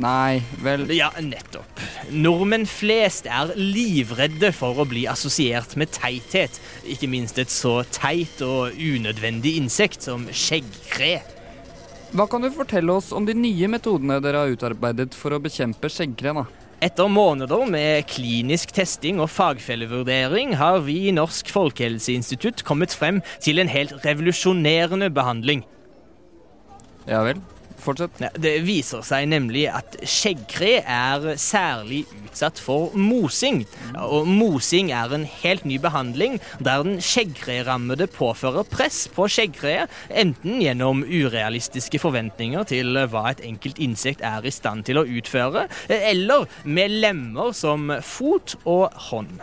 Nei, 0.00 0.40
vel 0.64 0.88
Ja, 0.96 1.12
nettopp. 1.20 1.84
Nordmenn 2.10 2.66
flest 2.66 3.28
er 3.28 3.52
livredde 3.54 4.52
for 4.56 4.80
å 4.82 4.88
bli 4.88 5.04
assosiert 5.12 5.76
med 5.76 5.92
teithet. 5.94 6.58
Ikke 6.88 7.08
minst 7.12 7.38
et 7.38 7.52
så 7.52 7.82
teit 7.92 8.40
og 8.42 8.72
unødvendig 8.74 9.58
insekt 9.60 10.08
som 10.08 10.26
skjeggkre. 10.32 11.20
Hva 12.14 12.28
kan 12.30 12.44
du 12.44 12.50
fortelle 12.54 12.94
oss 12.94 13.10
om 13.12 13.24
de 13.26 13.34
nye 13.34 13.66
metodene 13.70 14.20
dere 14.22 14.44
har 14.44 14.52
utarbeidet 14.54 15.16
for 15.18 15.34
å 15.34 15.40
bekjempe 15.42 15.90
skjeggkre? 15.90 16.44
Etter 16.84 17.08
måneder 17.08 17.64
med 17.66 18.06
klinisk 18.12 18.74
testing 18.76 19.18
og 19.24 19.30
fagfellevurdering 19.32 20.54
har 20.60 20.82
vi 20.86 21.06
i 21.08 21.14
Norsk 21.16 21.50
folkehelseinstitutt 21.50 22.62
kommet 22.68 22.94
frem 22.94 23.22
til 23.42 23.58
en 23.62 23.72
helt 23.72 23.96
revolusjonerende 24.04 25.08
behandling. 25.16 25.64
Ja 27.08 27.24
vel. 27.26 27.40
Fortsett. 27.86 28.22
Det 28.42 28.54
viser 28.66 29.04
seg 29.06 29.28
nemlig 29.30 29.66
at 29.70 29.96
skjeggkre 30.02 30.80
er 30.82 31.26
særlig 31.38 32.02
utsatt 32.24 32.58
for 32.62 32.94
mosing. 32.98 33.62
Og 34.02 34.26
mosing 34.28 34.90
er 34.94 35.14
en 35.14 35.26
helt 35.42 35.66
ny 35.68 35.78
behandling 35.82 36.40
der 36.58 36.82
den 36.86 36.98
skjeggkrerammede 37.04 38.08
påfører 38.16 38.66
press 38.70 39.04
på 39.12 39.28
skjeggkreet, 39.30 39.92
enten 40.10 40.60
gjennom 40.64 41.04
urealistiske 41.06 42.00
forventninger 42.02 42.66
til 42.68 42.98
hva 43.12 43.28
et 43.30 43.44
enkelt 43.46 43.78
insekt 43.82 44.24
er 44.26 44.46
i 44.46 44.54
stand 44.54 44.86
til 44.88 45.00
å 45.00 45.06
utføre, 45.06 45.66
eller 45.88 46.48
med 46.64 46.98
lemmer 47.04 47.54
som 47.56 47.92
fot 48.02 48.58
og 48.64 48.90
hånd. 49.10 49.38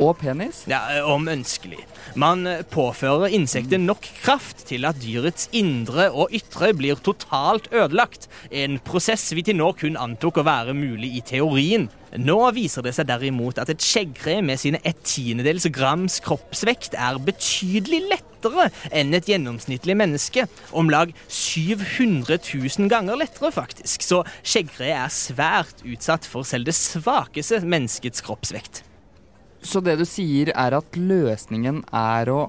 Og 0.00 0.16
penis? 0.16 0.62
Ja, 0.70 1.04
Om 1.04 1.28
ønskelig. 1.28 1.82
Man 2.16 2.48
påfører 2.72 3.34
insektet 3.36 3.82
nok 3.82 4.06
kraft 4.22 4.64
til 4.70 4.88
at 4.88 4.98
dyrets 5.02 5.50
indre 5.52 6.08
og 6.10 6.32
ytre 6.34 6.72
blir 6.76 7.00
totalt 7.04 7.68
ødelagt. 7.72 8.28
En 8.50 8.78
prosess 8.80 9.28
vi 9.36 9.44
til 9.44 9.60
nå 9.60 9.74
kun 9.76 10.00
antok 10.00 10.40
å 10.40 10.46
være 10.48 10.74
mulig 10.74 11.12
i 11.18 11.24
teorien. 11.34 11.90
Nå 12.16 12.38
viser 12.56 12.82
det 12.82 12.96
seg 12.96 13.06
derimot 13.12 13.60
at 13.60 13.70
et 13.70 13.84
skjeggkre 13.84 14.40
med 14.42 14.58
sine 14.58 14.80
ett 14.88 15.04
tiendedels 15.06 15.68
grams 15.70 16.18
kroppsvekt 16.24 16.96
er 16.98 17.20
betydelig 17.22 18.00
lettere 18.10 18.70
enn 18.90 19.14
et 19.14 19.28
gjennomsnittlig 19.30 19.94
menneske. 20.00 20.48
Om 20.72 20.90
lag 20.90 21.12
700 21.28 22.40
000 22.40 22.90
ganger 22.90 23.20
lettere, 23.20 23.52
faktisk. 23.54 24.02
Så 24.02 24.24
skjeggkre 24.40 24.94
er 24.96 25.12
svært 25.12 25.84
utsatt 25.84 26.26
for 26.26 26.48
selv 26.48 26.72
det 26.72 26.78
svakeste 26.78 27.60
menneskets 27.68 28.24
kroppsvekt. 28.24 28.86
Så 29.62 29.82
det 29.84 29.98
du 30.00 30.06
sier, 30.08 30.52
er 30.56 30.76
at 30.78 30.96
løsningen 30.96 31.84
er 31.92 32.32
å 32.32 32.40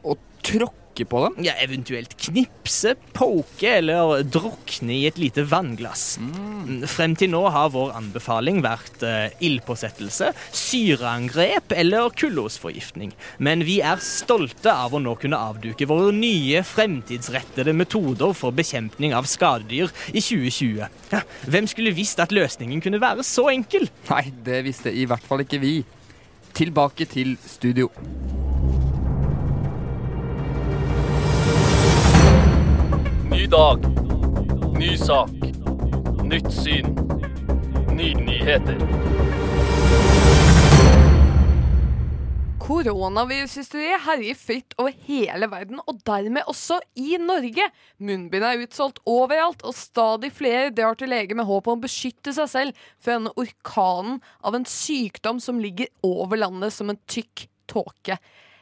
å 0.00 0.16
tråkke 0.44 0.79
på 1.08 1.20
dem? 1.24 1.36
Ja, 1.46 1.54
eventuelt 1.62 2.16
knipse, 2.20 2.96
poke 3.16 3.68
eller 3.78 4.24
drukne 4.26 4.92
i 4.96 5.06
et 5.08 5.18
lite 5.20 5.44
vannglass. 5.48 6.18
Mm, 6.20 6.82
Frem 6.90 7.14
til 7.18 7.30
nå 7.32 7.42
har 7.54 7.70
vår 7.72 7.92
anbefaling 7.96 8.60
vært 8.64 9.04
uh, 9.06 9.30
ildpåsettelse, 9.40 10.32
syreangrep 10.56 11.72
eller 11.76 12.10
kullosforgiftning. 12.18 13.14
Men 13.38 13.64
vi 13.68 13.78
er 13.86 14.02
stolte 14.04 14.72
av 14.72 14.96
å 14.96 15.02
nå 15.02 15.14
kunne 15.20 15.40
avduke 15.40 15.88
våre 15.88 16.10
nye 16.16 16.64
fremtidsrettede 16.66 17.74
metoder 17.76 18.34
for 18.36 18.56
bekjempning 18.56 19.14
av 19.16 19.30
skadedyr 19.30 19.92
i 20.12 20.20
2020. 20.20 20.84
Ja, 21.14 21.22
hvem 21.46 21.70
skulle 21.70 21.94
visst 21.96 22.20
at 22.22 22.34
løsningen 22.34 22.82
kunne 22.84 23.00
være 23.02 23.24
så 23.26 23.48
enkel? 23.54 23.88
Nei, 24.10 24.26
det 24.44 24.64
visste 24.66 24.92
i 24.92 25.06
hvert 25.08 25.24
fall 25.26 25.46
ikke 25.46 25.62
vi. 25.62 25.78
Tilbake 26.56 27.06
til 27.06 27.36
studio. 27.46 27.92
Dag. 33.50 33.82
Ny 34.78 34.96
sak. 34.96 35.30
Nytt 36.22 36.52
syn. 36.54 36.86
Nye 37.96 38.14
nyheter. 38.14 38.76
Koronavirushysteri 42.62 43.96
herjer 44.04 44.38
fritt 44.38 44.76
over 44.78 44.94
hele 45.08 45.48
verden, 45.50 45.80
og 45.82 45.98
dermed 46.06 46.46
også 46.46 46.78
i 46.94 47.18
Norge. 47.18 47.66
Munnbind 47.98 48.46
er 48.46 48.62
utsolgt 48.62 49.02
overalt, 49.10 49.64
og 49.66 49.74
stadig 49.74 50.30
flere 50.36 50.70
drar 50.70 50.94
til 51.00 51.10
lege 51.10 51.34
med 51.34 51.48
håp 51.50 51.66
om 51.66 51.80
å 51.80 51.86
beskytte 51.88 52.36
seg 52.36 52.52
selv 52.52 52.84
fra 53.02 53.16
denne 53.16 53.34
orkanen 53.34 54.22
av 54.46 54.60
en 54.60 54.68
sykdom 54.68 55.42
som 55.42 55.58
ligger 55.58 55.90
over 56.06 56.38
landet 56.38 56.76
som 56.76 56.94
en 56.94 57.02
tykk 57.10 57.48
tåke. 57.70 58.20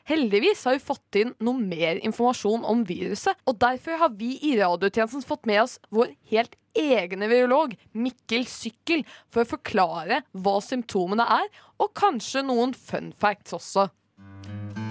Heldigvis 0.09 0.65
har 0.65 0.73
vi 0.73 0.81
fått 0.81 1.17
inn 1.21 1.35
noe 1.45 1.61
mer 1.61 1.99
informasjon 2.01 2.63
om 2.65 2.81
viruset, 2.89 3.37
og 3.45 3.59
derfor 3.61 3.99
har 4.01 4.15
vi 4.17 4.39
i 4.49 4.55
radiotjenesten 4.57 5.25
fått 5.29 5.45
med 5.49 5.61
oss 5.67 5.77
vår 5.93 6.15
helt 6.31 6.57
egne 6.79 7.29
virolog, 7.29 7.75
Mikkel 7.93 8.47
Sykkel, 8.49 9.05
for 9.29 9.45
å 9.45 9.51
forklare 9.51 10.23
hva 10.33 10.55
symptomene 10.65 11.27
er, 11.35 11.51
og 11.77 11.93
kanskje 11.99 12.41
noen 12.49 12.73
fun 12.73 13.11
facts 13.21 13.53
også. 13.59 13.91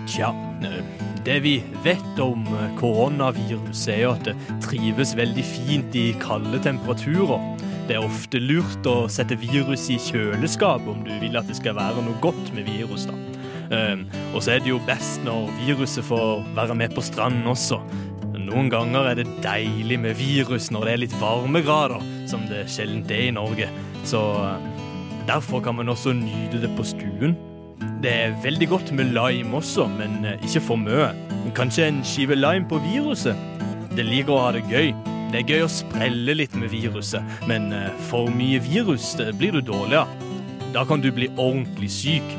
Tja, 0.08 0.30
eh, 0.68 0.78
det 1.26 1.40
vi 1.48 1.56
vet 1.84 2.22
om 2.22 2.46
eh, 2.54 2.68
koronaviruset 2.78 3.96
er 3.96 4.12
at 4.12 4.30
det 4.30 4.60
trives 4.68 5.16
veldig 5.18 5.48
fint 5.48 5.98
i 5.98 6.12
kalde 6.22 6.62
temperaturer. 6.62 7.42
Det 7.90 7.98
er 7.98 8.06
ofte 8.06 8.38
lurt 8.44 8.86
å 8.86 9.00
sette 9.10 9.40
virus 9.42 9.90
i 9.90 9.98
kjøleskap 9.98 10.86
om 10.86 11.02
du 11.08 11.12
vil 11.24 11.42
at 11.42 11.50
det 11.50 11.58
skal 11.58 11.80
være 11.80 12.06
noe 12.06 12.22
godt 12.22 12.54
med 12.54 12.70
virus. 12.70 13.10
da. 13.10 13.37
Eh, 13.74 14.04
og 14.34 14.42
så 14.44 14.56
er 14.56 14.64
det 14.64 14.72
jo 14.72 14.84
best 14.88 15.24
når 15.28 15.50
viruset 15.64 16.06
får 16.08 16.46
være 16.58 16.78
med 16.78 16.96
på 16.96 17.04
stranden 17.06 17.48
også. 17.52 17.82
Noen 18.48 18.70
ganger 18.72 19.10
er 19.10 19.20
det 19.20 19.28
deilig 19.44 19.98
med 20.00 20.16
virus 20.20 20.70
når 20.72 20.86
det 20.86 20.94
er 20.94 21.02
litt 21.02 21.16
varmegrader, 21.20 22.04
som 22.32 22.46
det 22.48 22.64
sjelden 22.72 23.04
er 23.12 23.26
i 23.28 23.36
Norge. 23.36 23.68
Så 24.08 24.22
eh, 24.40 24.70
derfor 25.28 25.64
kan 25.66 25.76
man 25.76 25.92
også 25.92 26.16
nyte 26.16 26.62
det 26.64 26.72
på 26.78 26.86
stuen. 26.88 27.36
Det 28.02 28.14
er 28.14 28.38
veldig 28.44 28.70
godt 28.72 28.94
med 28.96 29.12
lime 29.12 29.60
også, 29.60 29.90
men 29.98 30.24
eh, 30.26 30.40
ikke 30.48 30.64
for 30.70 30.80
mye. 30.80 31.12
Kanskje 31.58 31.90
en 31.90 32.02
skive 32.06 32.38
lime 32.40 32.68
på 32.70 32.80
viruset? 32.86 33.36
Det 33.98 34.06
liker 34.06 34.36
å 34.36 34.42
ha 34.46 34.56
det 34.56 34.64
gøy. 34.72 34.94
Det 35.34 35.42
er 35.42 35.50
gøy 35.52 35.66
å 35.66 35.72
sprelle 35.72 36.38
litt 36.38 36.56
med 36.56 36.72
viruset, 36.72 37.38
men 37.50 37.72
eh, 37.76 37.92
for 38.08 38.32
mye 38.32 38.62
virus 38.64 39.12
blir 39.36 39.58
du 39.58 39.64
dårlig 39.74 40.06
av. 40.06 40.14
Da 40.72 40.86
kan 40.88 41.04
du 41.04 41.12
bli 41.12 41.28
ordentlig 41.36 41.92
syk. 41.92 42.36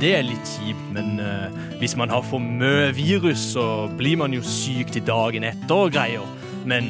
Det 0.00 0.14
er 0.16 0.24
litt 0.24 0.48
kjipt, 0.48 0.84
men 0.94 1.18
uh, 1.20 1.52
hvis 1.80 1.94
man 2.00 2.12
har 2.12 2.24
for 2.24 2.40
mye 2.40 2.88
virus, 2.96 3.42
så 3.52 3.86
blir 3.98 4.16
man 4.20 4.32
jo 4.32 4.40
syk 4.44 4.94
til 4.94 5.04
dagen 5.04 5.44
etter 5.44 5.86
og 5.86 5.92
greier. 5.92 6.24
Men 6.64 6.88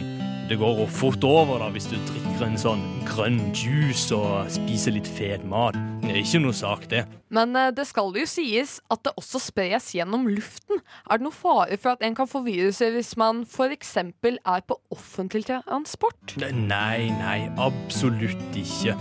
det 0.49 0.59
går 0.61 0.83
jo 0.83 0.87
fort 0.93 1.25
over 1.25 1.59
da 1.63 1.71
hvis 1.75 1.89
du 1.91 1.97
drikker 1.97 2.45
en 2.47 2.59
sånn 2.61 2.83
grønn 3.09 3.41
juice 3.57 4.15
og 4.15 4.51
spiser 4.53 4.95
litt 4.95 5.09
fet 5.09 5.43
mat. 5.49 5.77
Det 6.05 6.13
er 6.13 6.21
ikke 6.21 6.43
noe 6.45 6.55
sak, 6.55 6.87
det. 6.93 7.03
Men 7.35 7.57
uh, 7.59 7.71
det 7.75 7.89
skal 7.91 8.15
jo 8.15 8.27
sies 8.31 8.77
at 8.93 9.03
det 9.09 9.15
også 9.19 9.43
spres 9.43 9.91
gjennom 9.97 10.29
luften. 10.31 10.83
Er 11.09 11.19
det 11.19 11.27
noe 11.27 11.35
fare 11.35 11.81
for 11.81 11.97
at 11.97 12.05
en 12.07 12.15
kan 12.15 12.31
få 12.31 12.45
viruset 12.47 12.95
hvis 12.95 13.17
man 13.21 13.43
f.eks. 13.49 13.97
er 13.99 14.67
på 14.69 14.79
offentlig 14.95 15.47
transport? 15.51 16.37
Nei, 16.39 17.11
nei, 17.19 17.39
absolutt 17.59 18.61
ikke. 18.61 18.95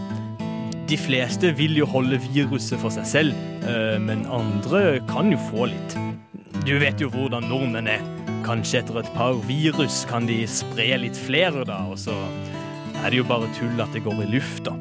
De 0.89 0.97
fleste 0.99 1.53
vil 1.55 1.77
jo 1.79 1.87
holde 1.87 2.19
viruset 2.25 2.79
for 2.81 2.91
seg 2.91 3.07
selv, 3.07 3.37
eh, 3.63 3.95
men 4.03 4.25
andre 4.27 4.99
kan 5.07 5.31
jo 5.31 5.39
få 5.49 5.69
litt. 5.71 5.95
Du 6.67 6.75
vet 6.79 6.99
jo 6.99 7.09
hvordan 7.13 7.47
nordmenn 7.47 7.87
er. 7.87 8.03
Kanskje 8.43 8.81
etter 8.81 8.99
et 8.99 9.13
par 9.15 9.37
virus 9.47 10.03
kan 10.09 10.27
de 10.27 10.41
spre 10.47 10.89
litt 10.99 11.15
flere, 11.15 11.63
da, 11.67 11.85
og 11.87 11.95
så 12.01 12.15
er 13.03 13.09
det 13.11 13.21
jo 13.21 13.29
bare 13.29 13.47
tull 13.55 13.79
at 13.83 13.95
det 13.95 14.03
går 14.03 14.25
i 14.25 14.29
lufta. 14.35 14.75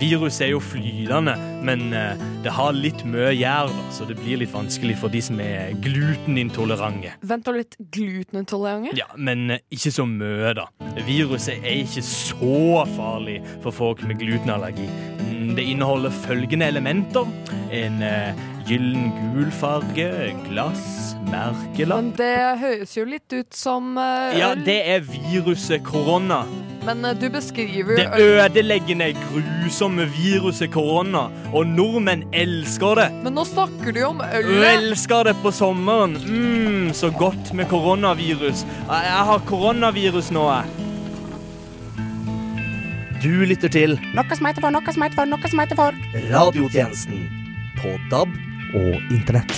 Virus 0.00 0.40
er 0.42 0.50
jo 0.50 0.60
flytende, 0.64 1.36
men 1.62 1.92
eh, 1.94 2.22
det 2.42 2.52
har 2.56 2.74
litt 2.74 3.04
mye 3.06 3.30
gjær, 3.36 3.70
så 3.94 4.08
det 4.08 4.16
blir 4.18 4.40
litt 4.40 4.52
vanskelig 4.52 4.96
for 4.98 5.12
de 5.12 5.20
som 5.22 5.38
er 5.44 5.76
glutenintolerante. 5.84 7.14
Vent 7.22 7.50
litt 7.54 7.76
glutenintolerante? 7.94 8.96
Ja, 8.98 9.06
men 9.16 9.54
eh, 9.54 9.62
ikke 9.74 9.92
så 9.94 10.08
mye, 10.08 10.54
da. 10.58 10.66
Viruset 11.06 11.60
er 11.60 11.84
ikke 11.84 12.02
så 12.04 12.84
farlig 12.96 13.38
for 13.62 13.76
folk 13.76 14.02
med 14.08 14.18
glutenallergi. 14.24 14.88
Det 15.56 15.62
inneholder 15.62 16.10
følgende 16.24 16.66
elementer. 16.72 17.28
En 17.74 18.02
eh, 18.02 18.44
gyllen 18.68 19.10
gul 19.34 19.50
farge, 19.52 20.08
glass, 20.48 21.14
merkelapp. 21.30 22.04
Men 22.04 22.12
det 22.18 22.36
høres 22.62 22.94
jo 22.96 23.04
litt 23.08 23.34
ut 23.34 23.56
som 23.56 23.96
øl. 24.00 24.38
Ja, 24.38 24.54
det 24.56 24.78
er 24.94 25.04
viruset 25.04 25.84
korona. 25.86 26.44
Men 26.84 27.04
eh, 27.04 27.16
du 27.16 27.28
beskriver 27.32 27.96
Det 27.96 28.08
ødeleggende, 28.20 29.10
grusomme 29.26 30.06
viruset 30.16 30.72
korona. 30.72 31.26
Og 31.52 31.66
nordmenn 31.66 32.26
elsker 32.32 33.00
det. 33.00 33.08
Men 33.24 33.36
nå 33.38 33.46
snakker 33.48 33.92
du 33.92 34.00
jo 34.04 34.12
om 34.12 34.22
øl 34.24 34.48
ølet. 34.54 34.70
elsker 34.74 35.30
det 35.30 35.36
på 35.42 35.52
sommeren. 35.54 36.16
Mm, 36.24 36.92
så 36.94 37.10
godt 37.10 37.52
med 37.52 37.68
koronavirus. 37.72 38.64
Jeg 38.88 39.28
har 39.30 39.46
koronavirus 39.48 40.32
nå, 40.34 40.48
jeg. 40.52 40.83
Du 43.24 43.30
lytter 43.48 43.70
til 43.72 43.94
Noe 44.12 44.36
som 44.36 44.44
heter 44.44 44.60
for, 44.60 44.74
noe 44.74 44.92
som 44.92 45.00
heter 45.00 45.16
for, 45.16 45.28
noe 45.30 45.48
som 45.48 45.60
heter 45.62 45.78
for. 45.78 45.94
Radiotjenesten 46.28 47.22
på 47.78 47.92
DAB 48.10 48.34
og 48.76 49.14
internett. 49.14 49.54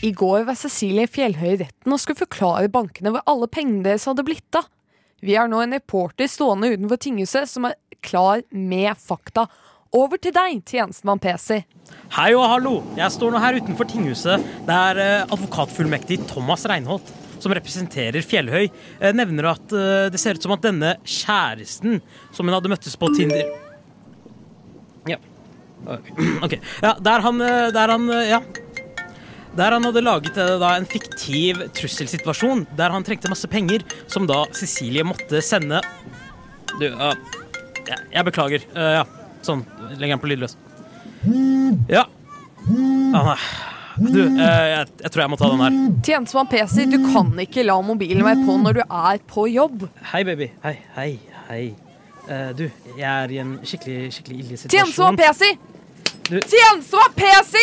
I 0.00 0.14
går 0.16 0.46
var 0.48 0.56
Cecilie 0.56 1.04
Fjellhøy 1.12 1.50
i 1.50 1.58
retten 1.66 1.92
og 1.92 2.00
skulle 2.00 2.22
forklare 2.22 2.72
bankene 2.72 3.12
hvor 3.12 3.26
alle 3.28 3.50
pengene 3.52 3.84
deres 3.84 4.08
hadde 4.08 4.24
blitt 4.24 4.56
av. 4.56 4.72
Vi 5.20 5.36
har 5.36 5.52
nå 5.52 5.60
en 5.66 5.76
reporter 5.76 6.32
stående 6.32 6.72
utenfor 6.72 7.04
tinghuset 7.04 7.52
som 7.52 7.68
er 7.68 7.76
klar 8.00 8.46
med 8.48 8.94
fakta. 8.96 9.44
Over 9.92 10.16
til 10.16 10.32
deg, 10.32 10.64
tjenestemann 10.64 11.20
PC. 11.20 11.66
Hei 12.16 12.30
og 12.32 12.48
hallo. 12.48 12.78
Jeg 12.96 13.12
står 13.12 13.36
nå 13.36 13.44
her 13.44 13.60
utenfor 13.60 13.92
tinghuset 13.92 14.52
Det 14.64 14.82
er 14.88 15.24
advokatfullmektig 15.28 16.22
Thomas 16.32 16.64
Reinholt, 16.68 17.12
som 17.42 17.54
representerer 17.54 18.24
Fjellhøy, 18.24 18.68
eh, 19.00 19.14
nevner 19.16 19.52
at 19.52 19.74
eh, 19.74 20.06
det 20.12 20.20
ser 20.20 20.38
ut 20.38 20.44
som 20.44 20.54
at 20.54 20.64
denne 20.64 20.94
kjæresten 21.04 22.00
som 22.34 22.48
hun 22.48 22.56
hadde 22.56 22.70
møttes 22.72 22.96
på 22.98 23.10
Tinder 23.16 23.44
Ja. 25.08 25.18
OK. 26.44 26.58
Ja, 26.82 26.94
der 27.00 27.26
han, 27.26 27.44
eh, 27.44 27.68
der 27.74 27.94
han 27.94 28.08
Ja. 28.28 28.42
Der 29.58 29.74
han 29.74 29.82
hadde 29.82 30.02
laget 30.04 30.36
da, 30.36 30.74
en 30.76 30.86
fiktiv 30.86 31.64
trusselsituasjon 31.74 32.66
der 32.78 32.92
han 32.94 33.02
trengte 33.02 33.30
masse 33.32 33.48
penger, 33.50 33.82
som 34.06 34.28
da 34.28 34.44
Cecilie 34.54 35.02
måtte 35.08 35.40
sende 35.42 35.80
Du, 36.78 36.84
ja, 36.84 37.14
jeg, 37.88 38.04
jeg 38.12 38.26
beklager. 38.28 38.66
Uh, 38.76 39.00
ja, 39.00 39.04
sånn. 39.42 39.64
Legger 39.96 40.14
den 40.14 40.22
på 40.22 40.30
lydløs. 40.30 40.54
Ja. 41.90 42.04
Ah, 43.16 43.32
nei. 43.32 43.38
Du, 43.98 44.20
eh, 44.22 44.38
jeg, 44.38 44.86
jeg 45.02 45.10
tror 45.10 45.22
jeg 45.24 45.30
må 45.32 45.38
ta 45.40 45.48
den 45.50 45.62
her. 45.64 45.76
Tjenestemann 46.06 46.48
PC, 46.52 46.84
du 46.92 46.98
kan 47.10 47.32
ikke 47.42 47.64
la 47.66 47.76
mobilen 47.82 48.22
være 48.26 48.44
på 48.46 48.56
når 48.62 48.78
du 48.78 48.82
er 48.86 49.20
på 49.30 49.46
jobb. 49.50 49.88
Hei, 50.12 50.22
baby. 50.28 50.50
Hei, 50.64 50.76
hei, 50.96 51.10
hei. 51.48 51.62
Uh, 52.28 52.50
du, 52.52 52.66
jeg 52.98 53.08
er 53.08 53.32
i 53.32 53.38
en 53.40 53.54
skikkelig, 53.64 54.10
skikkelig 54.18 54.42
ille 54.44 54.58
Tjenestemann 54.60 55.16
situasjon. 55.16 55.22
PC! 55.22 56.28
Du- 56.28 56.42
Tjenestemann 56.44 57.14
PC! 57.16 57.62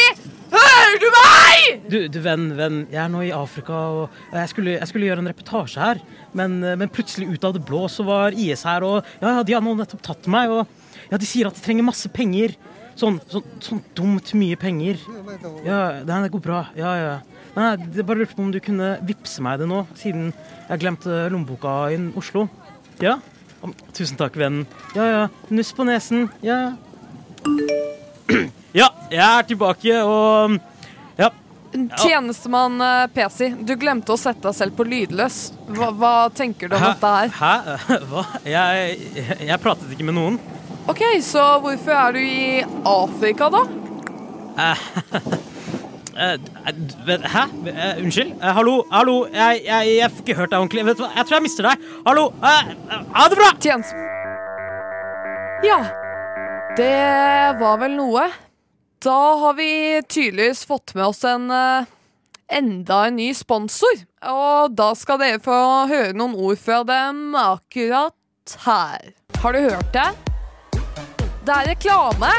Hører 0.56 0.98
du 1.02 1.08
meg?! 1.14 1.66
Du, 1.92 1.98
du 2.12 2.18
venn, 2.26 2.48
venn, 2.58 2.80
jeg 2.92 3.00
er 3.04 3.10
nå 3.14 3.22
i 3.28 3.32
Afrika, 3.36 3.78
og 4.02 4.34
jeg 4.34 4.52
skulle, 4.52 4.76
jeg 4.80 4.90
skulle 4.90 5.08
gjøre 5.10 5.24
en 5.24 5.30
reportasje 5.32 5.82
her. 5.82 6.02
Men, 6.38 6.58
eh, 6.66 6.76
men 6.82 6.92
plutselig 6.94 7.30
ut 7.34 7.46
av 7.48 7.56
det 7.58 7.64
blå 7.68 7.86
så 7.92 8.06
var 8.08 8.36
IS 8.38 8.66
her, 8.68 8.86
og 8.86 9.00
ja, 9.22 9.38
ja, 9.40 9.44
de 9.46 9.56
har 9.58 9.64
nå 9.66 9.76
nettopp 9.80 10.04
tatt 10.06 10.30
meg. 10.32 10.52
Og 10.54 11.12
ja, 11.12 11.20
de 11.22 11.30
sier 11.30 11.50
at 11.50 11.58
de 11.58 11.64
trenger 11.66 11.86
masse 11.88 12.10
penger. 12.14 12.58
Sånn, 12.96 13.18
sånn, 13.28 13.48
sånn 13.60 13.82
dumt 13.98 14.30
mye 14.40 14.56
penger. 14.60 15.00
Ja, 15.66 15.80
det, 16.08 16.20
det 16.26 16.32
går 16.32 16.44
bra. 16.46 16.62
Ja, 16.80 16.94
ja. 16.96 17.16
Nei, 17.56 17.70
det 17.92 18.04
bare 18.08 18.22
lurte 18.22 18.36
på 18.38 18.44
om 18.44 18.52
du 18.52 18.62
kunne 18.64 18.94
vippse 19.08 19.44
meg 19.44 19.60
det 19.62 19.68
nå, 19.72 19.82
siden 20.00 20.30
jeg 20.70 20.82
glemte 20.82 21.26
lommeboka 21.32 21.76
i 21.92 22.00
Oslo. 22.20 22.48
Ja? 23.04 23.18
Tusen 23.96 24.20
takk, 24.20 24.36
vennen. 24.40 24.64
Ja, 24.96 25.06
ja. 25.08 25.24
Nuss 25.52 25.74
på 25.76 25.88
nesen. 25.88 26.30
Ja, 26.46 26.70
ja. 26.70 26.76
Ja, 28.76 28.90
jeg 29.08 29.24
er 29.24 29.46
tilbake, 29.48 30.00
og 30.04 30.58
ja. 31.16 31.30
Tjenestemann 32.02 32.82
Pesi, 33.16 33.48
du 33.64 33.72
glemte 33.80 34.12
å 34.12 34.20
sette 34.20 34.50
deg 34.50 34.58
selv 34.58 34.76
på 34.76 34.84
lydløs. 34.84 35.38
Hva, 35.70 35.94
hva 35.96 36.12
tenker 36.36 36.68
du 36.68 36.76
om 36.76 36.84
dette 36.84 37.12
her? 37.14 37.32
Hæ? 37.38 37.78
Hva? 38.10 38.26
Jeg, 38.44 38.98
jeg, 39.16 39.38
jeg 39.48 39.62
pratet 39.64 39.96
ikke 39.96 40.10
med 40.10 40.18
noen. 40.20 40.42
Ok, 40.88 41.02
så 41.26 41.44
hvorfor 41.64 41.92
er 41.98 42.12
du 42.14 42.20
i 42.22 42.62
Afrika, 42.86 43.50
da? 43.50 43.64
Eh, 44.62 44.84
Hæ? 47.36 47.42
Eh, 47.68 48.04
unnskyld? 48.04 48.32
Eh, 48.38 48.52
hallo? 48.54 48.84
Hallo? 48.92 49.16
Jeg, 49.34 49.64
jeg, 49.66 49.96
jeg 49.98 50.12
får 50.12 50.22
ikke 50.24 50.36
hørt 50.38 50.52
deg 50.54 50.60
ordentlig. 50.60 50.84
Vet 50.86 51.00
du 51.00 51.04
hva? 51.04 51.10
Jeg 51.18 51.26
tror 51.28 51.36
jeg 51.40 51.46
mister 51.48 51.68
deg. 51.68 51.88
Hallo? 52.06 52.26
Eh, 52.38 52.70
eh, 52.70 53.02
ha 53.18 53.26
det 53.32 53.40
bra! 53.40 53.50
Tjent. 53.66 53.96
Ja, 55.66 55.80
det 56.78 56.92
var 57.60 57.82
vel 57.82 57.98
noe. 57.98 58.28
Da 59.04 59.18
har 59.42 59.58
vi 59.58 59.70
tydeligvis 60.06 60.64
fått 60.70 60.94
med 60.96 61.08
oss 61.10 61.24
en 61.28 61.50
eh, 61.52 61.90
enda 62.62 63.02
en 63.10 63.18
ny 63.18 63.32
sponsor. 63.36 64.06
Og 64.30 64.78
da 64.78 64.92
skal 64.96 65.20
dere 65.24 65.42
få 65.44 65.58
høre 65.90 66.14
noen 66.14 66.38
ord 66.38 66.62
fra 66.62 66.84
dem 66.88 67.34
akkurat 67.42 68.56
her. 68.70 69.12
Har 69.42 69.58
du 69.58 69.66
hørt 69.66 69.92
det? 69.98 70.35
Det 71.46 71.54
er 71.54 71.68
reklame! 71.70 72.32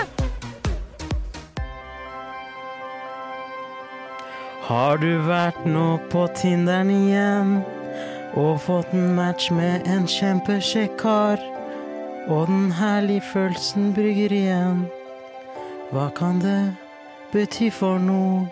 Har 4.67 4.99
du 4.99 5.13
vært 5.29 5.61
nå 5.63 5.85
på 6.11 6.25
Tinderen 6.35 6.91
igjen 6.91 7.53
og 8.35 8.59
fått 8.65 8.91
en 8.99 9.15
match 9.15 9.53
med 9.55 9.87
en 9.87 10.09
kjempekjekk 10.11 10.99
kar, 10.99 11.47
og 12.27 12.51
den 12.51 12.73
herlige 12.75 13.23
følelsen 13.31 13.93
brygger 13.95 14.35
igjen? 14.35 14.85
Hva 15.95 16.11
kan 16.19 16.43
det 16.43 16.75
bety 17.31 17.71
for 17.71 18.03
noe? 18.03 18.49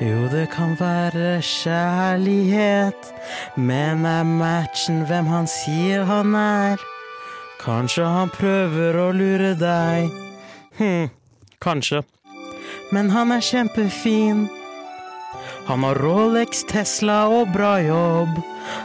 Jo, 0.00 0.24
det 0.32 0.46
kan 0.56 0.72
være 0.80 1.42
kjærlighet, 1.44 3.12
men 3.60 4.08
er 4.08 4.24
matchen 4.24 5.04
hvem 5.04 5.28
han 5.28 5.50
sier 5.60 6.08
han 6.08 6.32
er? 6.38 6.88
Kanskje 7.68 8.04
han 8.08 8.30
prøver 8.32 8.96
å 8.96 9.10
lure 9.12 9.50
deg. 9.60 10.06
Hm, 10.78 11.10
kanskje. 11.60 11.98
Men 12.96 13.10
han 13.12 13.34
er 13.34 13.44
kjempefin. 13.44 14.46
Han 15.68 15.84
har 15.84 16.00
Rolex, 16.00 16.62
Tesla 16.64 17.26
og 17.28 17.52
bra 17.52 17.74
jobb. 17.84 18.40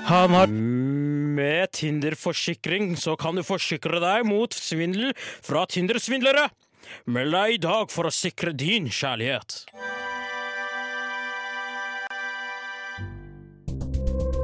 Han 0.10 0.36
har 0.36 0.52
Med 0.52 1.72
Tinder-forsikring 1.72 2.98
så 3.00 3.16
kan 3.16 3.40
du 3.40 3.42
forsikre 3.48 4.04
deg 4.04 4.28
mot 4.28 4.52
svindel 4.52 5.16
fra 5.16 5.64
Tinder-svindlere. 5.64 6.50
Meld 7.08 7.32
deg 7.40 7.56
i 7.56 7.64
dag 7.64 7.88
for 7.90 8.12
å 8.12 8.14
sikre 8.14 8.52
din 8.52 8.92
kjærlighet. 8.92 9.64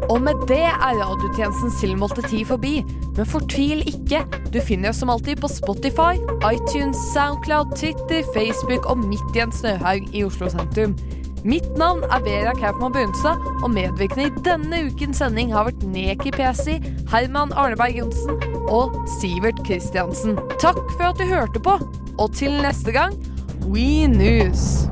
Og 0.09 0.21
med 0.25 0.41
det 0.49 0.63
er 0.65 0.97
radiotjenesten 0.97 1.71
Silmolte 1.77 2.23
tid 2.25 2.47
forbi. 2.49 2.79
Men 3.17 3.29
fortvil 3.29 3.83
ikke. 3.89 4.23
Du 4.53 4.57
finner 4.65 4.89
oss 4.89 5.03
som 5.03 5.11
alltid 5.13 5.41
på 5.43 5.51
Spotify, 5.51 6.17
iTunes, 6.49 6.97
Soundcloud, 7.13 7.75
Twitter, 7.77 8.25
Facebook 8.33 8.89
og 8.89 9.03
midt 9.05 9.37
i 9.37 9.43
en 9.45 9.53
snøhaug 9.53 10.09
i 10.15 10.25
Oslo 10.25 10.49
sentrum. 10.49 10.97
Mitt 11.47 11.69
navn 11.79 12.03
er 12.11 12.19
Vera 12.25 12.51
Kaupmann 12.57 12.91
Brunstad, 12.91 13.39
og 13.63 13.71
medvirkende 13.71 14.27
i 14.27 14.43
denne 14.43 14.81
ukens 14.89 15.21
sending 15.21 15.53
har 15.55 15.69
vært 15.69 15.85
Neki 15.87 16.33
Pesi, 16.35 16.79
Herman 17.13 17.55
Arneberg 17.55 17.95
Johnsen 18.01 18.41
og 18.67 18.97
Sivert 19.19 19.63
Kristiansen. 19.67 20.35
Takk 20.59 20.81
for 20.97 21.13
at 21.13 21.21
du 21.21 21.29
hørte 21.29 21.63
på, 21.63 21.79
og 22.19 22.31
til 22.35 22.59
neste 22.65 22.91
gang, 22.95 23.15
We 23.71 24.07
News! 24.11 24.89